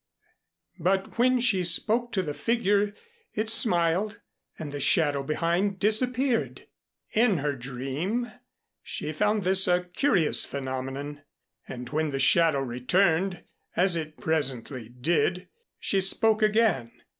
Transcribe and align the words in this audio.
But 0.79 1.19
when 1.19 1.39
she 1.39 1.63
spoke 1.63 2.11
to 2.13 2.23
the 2.23 2.33
figure 2.33 2.95
it 3.35 3.51
smiled 3.51 4.19
and 4.57 4.71
the 4.71 4.79
shadow 4.79 5.21
behind 5.21 5.77
disappeared. 5.77 6.65
In 7.11 7.37
her 7.37 7.53
dream, 7.53 8.31
she 8.81 9.11
found 9.11 9.43
this 9.43 9.67
a 9.67 9.83
curious 9.83 10.43
phenomenon, 10.43 11.21
and 11.67 11.87
when 11.89 12.09
the 12.09 12.17
shadow 12.17 12.61
returned, 12.61 13.43
as 13.75 13.95
it 13.95 14.17
presently 14.17 14.89
did, 14.89 15.47
she 15.77 16.01
spoke 16.01 16.41
again. 16.41 16.91